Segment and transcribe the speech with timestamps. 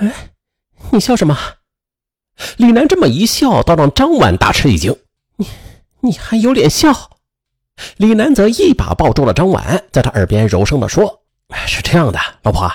[0.00, 0.30] 哎，
[0.90, 1.36] 你笑什么？
[2.56, 4.96] 李楠这么一笑，倒让张婉大吃一惊。
[5.36, 5.46] 你
[6.00, 7.10] 你还有脸笑？
[7.96, 11.22] 李楠则一把抱住了张婉，在他耳边柔声地说
[11.66, 12.70] ：“是这样的，老婆，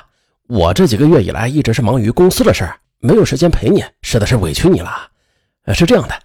[0.48, 5.10] 我这几个月以来一直是忙于公司的事儿，没有时间陪你，实在是委屈你了。
[5.74, 6.20] 是这样的，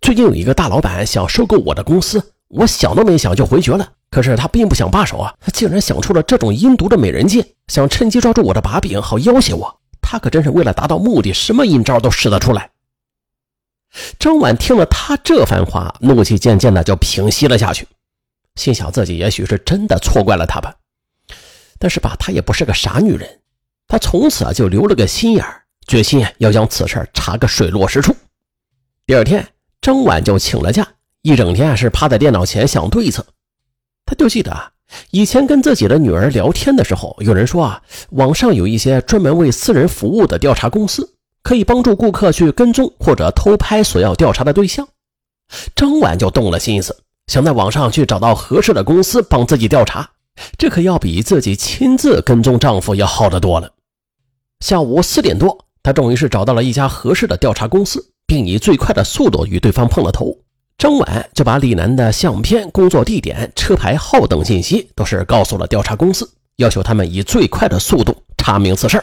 [0.00, 3.92] 最近有一个大老板想收购我的公司，我想都没想就回绝了。
[4.10, 9.77] 可是他并不想罢手啊，他竟然想出了这种阴毒的美人计，想趁机抓住我的把柄，好要挟我。
[10.10, 12.70] 他可真是为了达到目的，什么阴招都使得出来。”
[14.18, 17.86] 张婉听了他这番话，怒气渐渐的就平息了下去。
[18.54, 20.74] 心想自己也许是真的错怪了他吧，
[21.78, 23.40] 但是吧，她也不是个傻女人，
[23.86, 25.44] 她从此啊就留了个心眼，
[25.86, 28.16] 决心要将此事查个水落石出。
[29.06, 29.46] 第二天，
[29.82, 30.86] 张婉就请了假，
[31.22, 33.24] 一整天是趴在电脑前想对策。
[34.04, 34.72] 他就记得
[35.10, 44.88] 以前跟自己的女儿聊天的时候，有人说啊，网上有一些专门为私人服务的调查公司，可以帮助顾客去跟踪或者偷拍所要调查的对象。
[45.74, 46.96] 张婉就动了心思。
[47.26, 50.08] 想在网上去找到合适的公司帮自己调查，
[50.56, 53.70] 这可要比自己亲自跟踪丈夫要好得多了。
[54.60, 60.34] 下午四点多，她终于是找到了一家合适的调查公司，并以最快的速度与对方碰了头。
[60.78, 69.02] 张婉就把李楠的相片、工作地点、车牌号等信息都是告诉了调查公司，要求他们以最快的速度查明此事。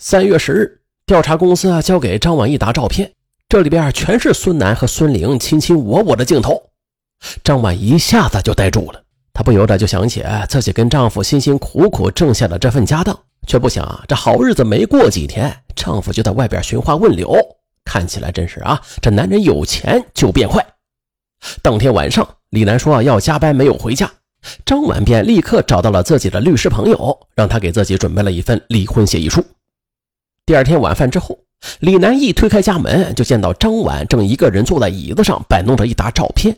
[0.00, 3.12] 三月十日，调查公司啊交给张婉一沓照片，
[3.50, 6.70] 这里边全是孙楠和孙玲卿卿我我的镜头。
[7.44, 9.02] 张婉一下子就呆住了，
[9.34, 13.14] 她不由得就想起自己跟丈夫辛辛苦苦挣下的这份家当，
[13.46, 17.36] 却不想啊这好日子没过几天，丈夫就在外边寻花问柳，
[17.86, 20.66] 看起来真是啊，这男人有钱就变坏。
[21.62, 24.12] 当天晚上，李楠说要加班，没有回家，
[24.64, 29.42] 张婉便立刻找到了自己的律师朋友，让他给自己准备了一份离婚协议书。
[30.44, 31.38] 第二天晚饭之后，
[31.80, 36.56] 李楠一推开家门，就见到张婉正一个人坐在椅子上摆弄着一沓照片。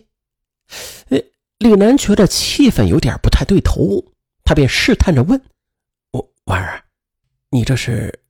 [1.10, 1.22] 哎，
[1.58, 4.02] 李楠觉得气氛有点不太对头，
[4.44, 5.40] 他便试探着问
[6.12, 6.82] ：“我婉儿，
[7.50, 8.20] 你这是？”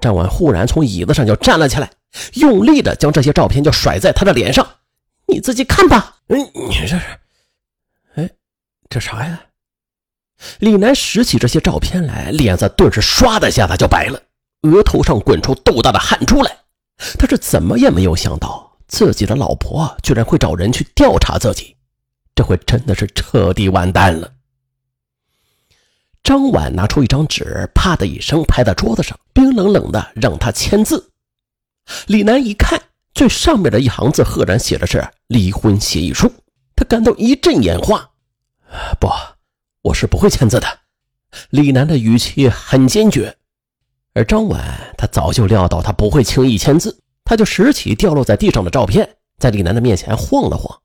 [0.00, 1.90] 张婉忽然从椅子上就站了起来，
[2.34, 4.66] 用力的将这些照片就甩在他的脸上
[5.26, 6.16] ：“你自己看吧。
[6.28, 7.00] ”“嗯，你这是？
[8.14, 8.30] 哎，
[8.88, 9.40] 这啥呀？”
[10.60, 14.22] 李楠拾起这些照片来，脸色顿时唰的一下子就白了，
[14.62, 16.58] 额头上滚出豆大的汗珠来。
[17.18, 18.66] 他是怎么也没有想到。
[18.88, 21.76] 自己的老婆居然会找人去调查自己，
[22.34, 24.32] 这回真的是彻底完蛋了。
[26.22, 31.10] 张婉拿出一张纸，啪的一声拍在桌子上，冰冷冷的让他签字。
[32.06, 32.80] 李楠一看，
[33.14, 36.32] 最上面的一行字赫然写的是离婚协议书，
[36.76, 38.10] 他感到一阵眼花。
[39.00, 39.08] 不，
[39.82, 40.66] 我是不会签字的。
[41.50, 43.36] 李楠的语气很坚决，
[44.14, 47.00] 而张婉他早就料到他不会轻易签字。
[47.24, 50.80] 他就拾起掉落在地上的照片，在李楠的面前晃了晃。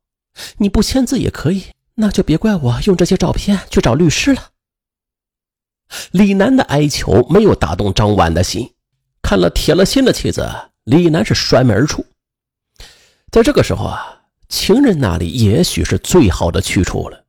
[0.57, 4.49] 你不签字也可以，那就别怪我用这些照片去找律师了。
[6.11, 8.73] 李楠的哀求没有打动张婉的心，
[9.21, 10.49] 看了铁了心的妻子，
[10.83, 12.05] 李楠是摔门而出。
[13.31, 17.23] 在这个时候啊，情人那里也许是最好的去处了。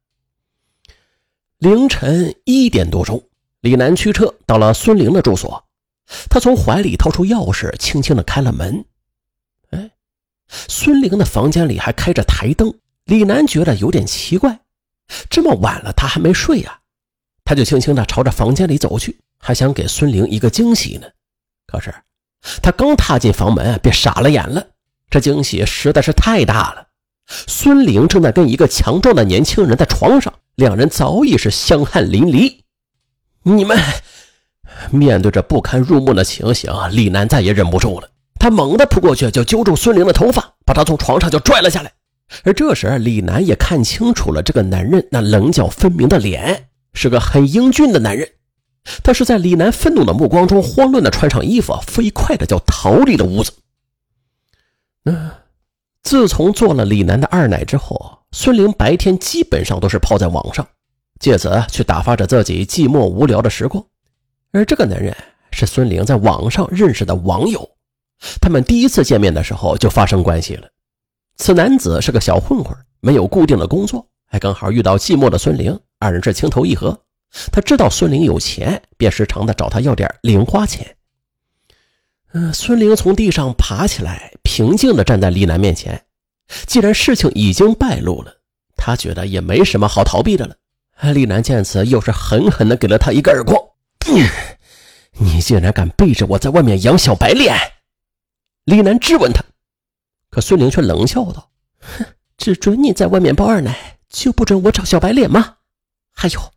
[1.58, 3.22] 凌晨一点多钟，
[3.60, 5.64] 李楠驱车到了孙玲的住所，
[6.28, 8.84] 他从怀里掏出钥匙，轻轻的开了门。
[9.70, 9.90] 哎
[10.46, 14.60] 孙玲的房间里还开着台灯，李楠觉得有点奇怪，
[15.30, 16.80] 这么晚了他还没睡呀，
[17.44, 21.08] 他就轻轻的朝着房间里走去，还想给孙玲一个惊喜呢。
[21.66, 21.94] 可是
[22.62, 24.66] 他刚踏进房门，便傻了眼了，
[25.10, 26.86] 这惊喜实在是太大了。
[27.26, 32.58] 孙玲正在跟一个强壮的年轻人在床上，两人早已是香汗淋漓。
[33.42, 33.78] 你们
[34.90, 38.08] 面对着不堪入目的情形，李楠再也忍不住了。
[38.38, 41.90] 他猛地扑过去，就揪住孙玲的头发，把她从床上就拽了下来。
[42.42, 48.28] 而这时，李楠也看清楚了这个男人那棱角分明的脸，是个很英俊的男人。
[49.02, 53.52] 他是在李楠愤怒的目光中，慌乱的穿上衣服，飞快的就逃离了屋子。
[55.04, 55.30] 嗯，
[56.02, 60.66] 自从做了李楠的二奶之后，孙玲白天基本上都是泡在网上，
[61.18, 63.84] 借此去打发着自己寂寞无聊的时光。
[64.52, 65.14] 而这个男人
[65.50, 67.68] 是孙玲在网上认识的网友。
[68.40, 70.68] 他们第一次见面的时候就发生关系了。
[71.36, 76.98] 此男子是个小混混，没有固定的工作，还刚好遇到寂寞的孙玲，二人是情投意合。
[77.52, 80.96] 他知道孙玲有钱，便时常的找他要点零花钱。
[82.32, 86.04] 嗯，孙玲从地上爬起来，平静的站在李楠面前。
[86.66, 88.34] 既然事情已经败露了，
[88.76, 90.56] 他觉得也没什么好逃避的了。
[91.12, 93.60] 李楠见此，又是狠狠的给了他一个耳光。
[95.18, 97.56] 你竟然敢背着我在外面养小白脸！
[98.64, 99.44] 李楠质问他，
[100.28, 101.50] 可孙玲却冷笑道
[101.80, 102.04] ：“哼，
[102.36, 105.56] 只准你在外面包二奶，就不准我找小白脸吗？
[106.12, 106.53] 还有，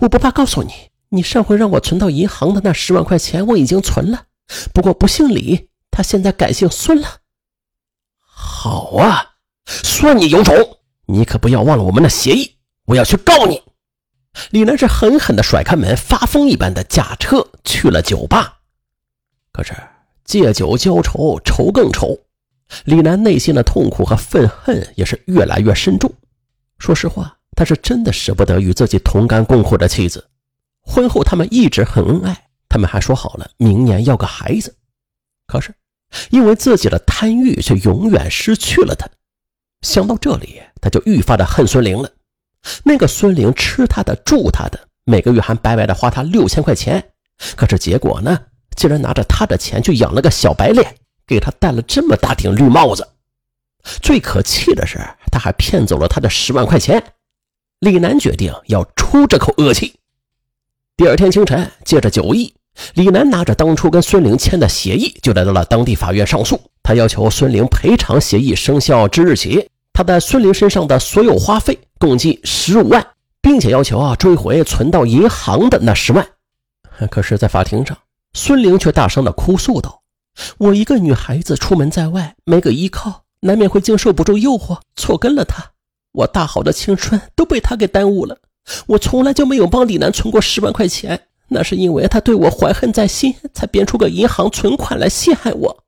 [0.00, 0.72] 我不怕告诉你，
[1.10, 4.24] 你上回让我存到银行的那十万块钱，我已经存了。
[4.72, 7.18] 不过不姓李，他现在改姓孙了。
[8.18, 9.36] 好啊，
[9.66, 10.54] 算你有种！
[11.06, 13.62] 你可不要忘了我们的协议，我要去告你！”
[14.50, 18.58] 李楠是狠狠地甩开门，发疯一般的驾车去了酒吧。
[19.52, 19.72] 可是
[20.24, 22.18] 借酒浇愁，愁更愁。
[22.84, 26.12] 李楠内心的痛苦和愤恨也是越来越深重。
[26.78, 30.24] 说实话，他是真的舍不得与自己同甘共苦的妻子。
[30.80, 34.72] 婚后他们一直很恩爱，他们还说好了明年要个孩子。
[35.44, 35.74] 可是
[36.30, 39.08] 因为自己的贪欲，却永远失去了他。
[39.82, 42.08] 想到这里，他就愈发的恨孙玲了。
[42.84, 47.10] 那个孙玲吃他的住他的，每个月还白白的花他六千块钱，
[47.56, 48.38] 可是结果呢，
[48.76, 50.94] 竟然拿着他的钱去养了个小白脸，
[51.26, 53.04] 给他戴了这么大顶绿帽子。
[54.00, 55.00] 最可气的是，
[55.32, 57.02] 他还骗走了他的十万块钱。
[57.80, 59.94] 李楠决定要出这口恶气。
[60.96, 62.52] 第二天清晨，借着酒意，
[62.94, 66.60] 李楠拿着当初跟孙玲签的协议，就来到了当地法院上诉。
[66.82, 69.68] 他要求孙玲赔偿协议生效之日起。
[69.92, 73.06] 他在孙玲身上的所有花费共计十五万，
[73.40, 76.26] 并且要求啊追回存到银行的那十万。
[77.10, 77.96] 可是，在法庭上，
[78.32, 80.02] 孙玲却大声的哭诉道
[80.58, 85.70] ：“我一个女孩子出门在外，没个依靠，难免会经受不住诱惑，错跟了他。
[86.12, 88.38] 我大好的青春都被他给耽误了。
[88.86, 95.84] 我从来就没有帮李楠存过十万块钱，那是因为他对我怀恨在心，才编出个银行存款来陷害我。”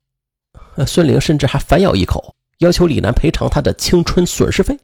[0.87, 2.35] 孙玲甚至还反咬一口。
[2.61, 4.79] 要求李楠赔偿他的青春损失费。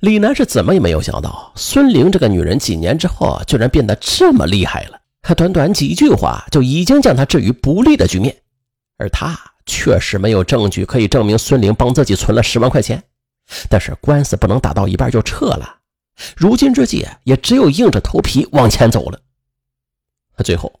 [0.00, 5.00] 李楠是怎么也没有想到，孙玲这个女人几年之后居然变得这么厉害了。
[5.22, 8.36] 她短短几句话就已经将他置于不利的局面，
[8.98, 13.02] 而他确实没有证据可以证明孙玲帮自己存了十万块钱。
[13.68, 15.76] 但是官司不能打到一半就撤了，
[16.36, 19.18] 如今之计也只有硬着头皮往前走了。
[20.44, 20.72] 最后，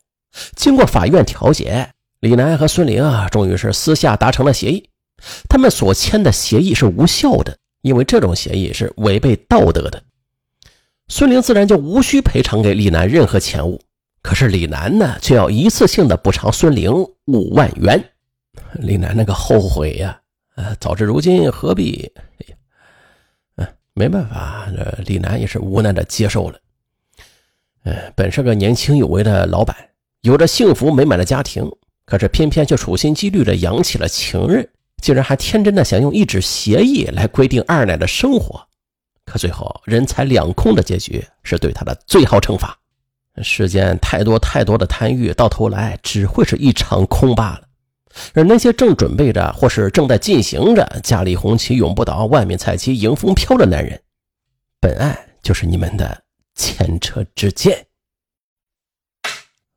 [0.56, 1.88] 经过法院调解，
[2.20, 4.88] 李楠和孙玲啊，终于是私下达成了协议。
[5.48, 10.02] 他们所签的协议是无效的，因为这种协议是违背道德的。
[11.08, 13.80] 孙玲自然就无需赔偿给李楠任何钱物，
[14.22, 16.90] 可是李楠呢，却要一次性的补偿孙玲
[17.26, 18.02] 五万元。
[18.74, 20.18] 李楠那个后悔呀，
[20.56, 22.10] 呃，早知如今何必？
[23.94, 26.58] 没办法，这李楠也是无奈的接受了。
[27.84, 29.76] 呃，本是个年轻有为的老板，
[30.22, 31.70] 有着幸福美满的家庭，
[32.04, 34.68] 可是偏偏却处心积虑的养起了情人。
[35.02, 38.64] 竟然还天真的想用一纸协议来规定二奶的生活，
[39.24, 42.78] 可最后人财两空的结局是对他的最好惩罚。
[43.42, 47.62] 世间太多太多的贪欲，到头来只会是一场空罢了。
[48.34, 54.00] 而那些正准备着或是正在进行着“家里红旗永不倒，外面彩旗迎风飘”的男人，
[54.80, 56.22] 本案就是你们的
[56.54, 57.86] 前车之鉴。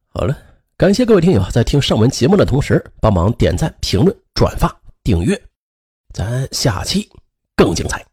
[0.07, 0.37] 好了，
[0.77, 4.73] 感谢各位听友在听上文节目的同时，帮忙点赞、评论、转发。
[5.03, 5.39] 订阅，
[6.13, 7.09] 咱下期
[7.55, 8.03] 更精彩。